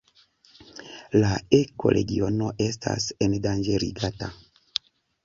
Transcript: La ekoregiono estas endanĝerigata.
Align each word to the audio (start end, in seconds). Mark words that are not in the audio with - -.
La 1.23 1.29
ekoregiono 1.57 2.47
estas 2.69 3.07
endanĝerigata. 3.27 4.31